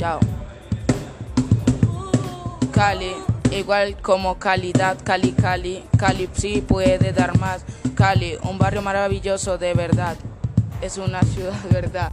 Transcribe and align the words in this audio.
Chao. 0.00 0.18
Cali, 2.72 3.12
igual 3.50 3.98
como 4.00 4.38
calidad, 4.38 4.96
Cali, 5.04 5.32
Cali, 5.32 5.84
Cali 5.98 6.26
sí 6.32 6.64
puede 6.66 7.12
dar 7.12 7.38
más. 7.38 7.66
Cali, 7.94 8.38
un 8.44 8.56
barrio 8.56 8.80
maravilloso 8.80 9.58
de 9.58 9.74
verdad. 9.74 10.16
Es 10.80 10.96
una 10.96 11.20
ciudad 11.34 11.52
verdad. 11.70 12.12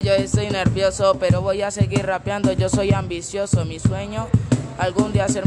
Yo 0.00 0.14
estoy 0.14 0.48
nervioso, 0.48 1.18
pero 1.20 1.42
voy 1.42 1.60
a 1.60 1.70
seguir 1.70 2.06
rapeando. 2.06 2.50
Yo 2.52 2.70
soy 2.70 2.94
ambicioso. 2.94 3.66
Mi 3.66 3.78
sueño, 3.78 4.26
algún 4.78 5.12
día 5.12 5.28
ser 5.28 5.44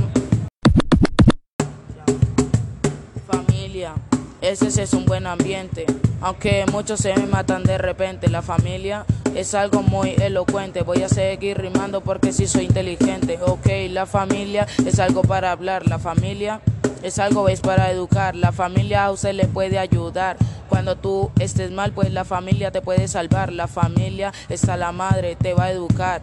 Ese 4.41 4.81
es 4.81 4.93
un 4.93 5.05
buen 5.05 5.27
ambiente. 5.27 5.85
Aunque 6.21 6.65
muchos 6.71 7.01
se 7.01 7.13
me 7.13 7.25
matan 7.25 7.63
de 7.63 7.77
repente. 7.77 8.29
La 8.29 8.41
familia 8.41 9.05
es 9.35 9.53
algo 9.53 9.83
muy 9.83 10.15
elocuente. 10.19 10.81
Voy 10.81 11.03
a 11.03 11.09
seguir 11.09 11.57
rimando 11.57 12.01
porque 12.01 12.31
sí 12.31 12.47
soy 12.47 12.65
inteligente. 12.65 13.37
Ok, 13.45 13.67
la 13.89 14.05
familia 14.05 14.65
es 14.85 14.99
algo 14.99 15.23
para 15.23 15.51
hablar. 15.51 15.87
La 15.87 15.99
familia 15.99 16.61
es 17.03 17.19
algo 17.19 17.49
es 17.49 17.59
para 17.59 17.91
educar. 17.91 18.35
La 18.35 18.53
familia 18.53 19.05
a 19.05 19.11
usted 19.11 19.33
le 19.33 19.45
puede 19.45 19.77
ayudar. 19.77 20.37
Cuando 20.69 20.95
tú 20.95 21.31
estés 21.39 21.71
mal, 21.71 21.91
pues 21.91 22.11
la 22.13 22.23
familia 22.23 22.71
te 22.71 22.81
puede 22.81 23.09
salvar. 23.09 23.51
La 23.51 23.67
familia 23.67 24.31
está 24.47 24.77
la 24.77 24.93
madre, 24.93 25.35
te 25.35 25.53
va 25.53 25.65
a 25.65 25.71
educar. 25.71 26.21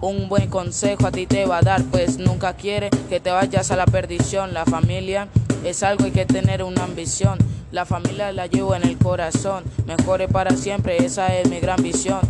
Un 0.00 0.28
buen 0.28 0.48
consejo 0.48 1.08
a 1.08 1.10
ti 1.10 1.26
te 1.26 1.44
va 1.44 1.58
a 1.58 1.62
dar, 1.62 1.82
pues 1.82 2.18
nunca 2.18 2.52
quiere 2.52 2.88
que 3.08 3.18
te 3.18 3.32
vayas 3.32 3.72
a 3.72 3.76
la 3.76 3.84
perdición. 3.84 4.54
La 4.54 4.64
familia 4.64 5.26
es 5.68 5.82
algo 5.82 6.04
hay 6.04 6.12
que 6.12 6.24
tener 6.24 6.62
una 6.62 6.84
ambición. 6.84 7.38
La 7.72 7.84
familia 7.84 8.32
la 8.32 8.46
llevo 8.46 8.74
en 8.74 8.84
el 8.84 8.96
corazón. 8.96 9.64
Mejore 9.86 10.26
para 10.28 10.56
siempre, 10.56 10.96
esa 11.04 11.26
es 11.36 11.48
mi 11.48 11.60
gran 11.60 11.82
visión. 11.82 12.20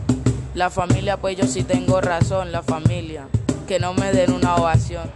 La 0.54 0.70
familia, 0.70 1.16
pues 1.18 1.36
yo 1.36 1.46
sí 1.46 1.62
tengo 1.62 2.00
razón. 2.00 2.50
La 2.50 2.62
familia, 2.62 3.28
que 3.68 3.78
no 3.78 3.94
me 3.94 4.12
den 4.12 4.32
una 4.32 4.56
ovación. 4.56 5.08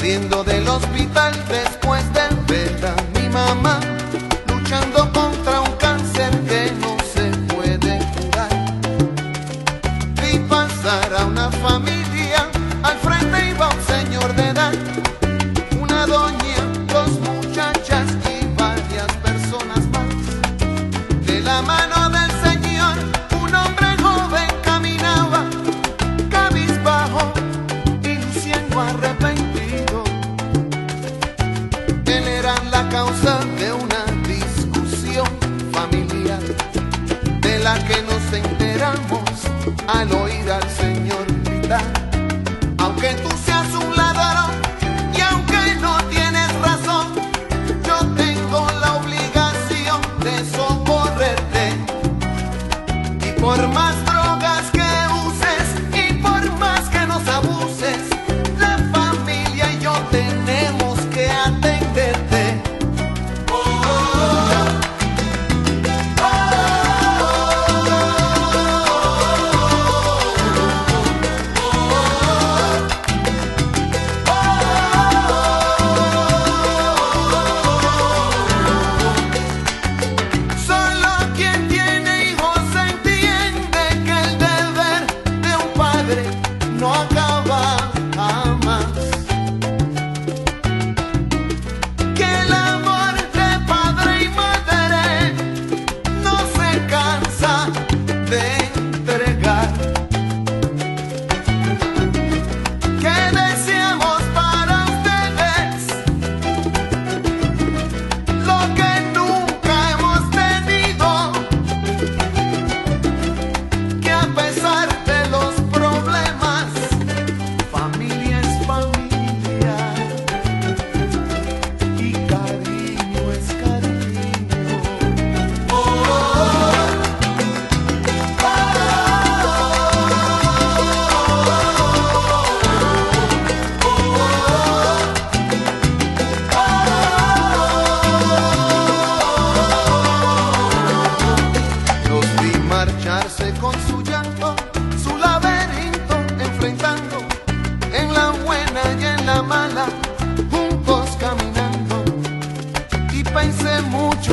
Saliendo 0.00 0.42
del 0.42 0.66
hospital 0.66 1.30
después 1.46 2.02
de 2.14 2.22
ver 2.48 2.86
a 2.86 3.18
mi 3.20 3.28
mamá 3.28 3.78
luchando 4.48 4.99
la 37.70 37.78
que 37.84 38.02
nos 38.02 38.32
enteramos 38.32 38.59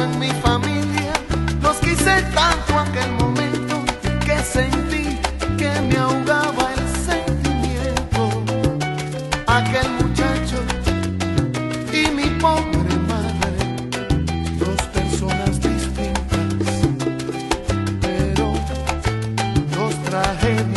en 0.04 0.20
mi 0.20 0.30
familia, 0.42 1.14
los 1.62 1.78
quise 1.78 2.22
tanto 2.34 2.80
aquel 2.80 3.12
momento 3.14 3.84
que 4.26 4.38
sentí 4.40 5.18
que 5.58 5.70
me 5.82 5.98
ahogaba 5.98 6.74
el 6.74 6.88
sentimiento. 7.06 8.44
Aquel 9.48 9.90
muchacho 10.02 10.58
y 11.92 12.12
mi 12.12 12.30
pobre 12.40 12.96
madre, 13.08 13.60
dos 14.60 14.82
personas 14.94 15.60
distintas 15.60 16.48
pero 18.02 18.54
dos 19.76 19.94
tragedias 20.04 20.77